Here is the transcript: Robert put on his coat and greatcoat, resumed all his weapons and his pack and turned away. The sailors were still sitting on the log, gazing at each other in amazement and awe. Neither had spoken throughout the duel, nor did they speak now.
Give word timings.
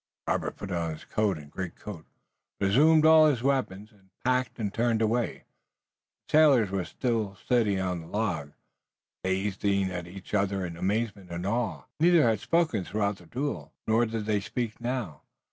Robert 0.27 0.55
put 0.55 0.71
on 0.71 0.89
his 0.93 1.05
coat 1.05 1.37
and 1.37 1.51
greatcoat, 1.51 2.07
resumed 2.59 3.05
all 3.05 3.27
his 3.27 3.43
weapons 3.43 3.91
and 3.91 4.01
his 4.01 4.09
pack 4.25 4.57
and 4.57 4.73
turned 4.73 4.99
away. 4.99 5.43
The 6.25 6.31
sailors 6.31 6.71
were 6.71 6.85
still 6.85 7.35
sitting 7.47 7.79
on 7.79 8.01
the 8.01 8.07
log, 8.07 8.53
gazing 9.23 9.91
at 9.91 10.07
each 10.07 10.33
other 10.33 10.65
in 10.65 10.75
amazement 10.75 11.29
and 11.29 11.45
awe. 11.45 11.83
Neither 11.99 12.23
had 12.23 12.39
spoken 12.39 12.83
throughout 12.83 13.17
the 13.17 13.27
duel, 13.27 13.73
nor 13.85 14.07
did 14.07 14.25
they 14.25 14.39
speak 14.39 14.81
now. 14.81 15.21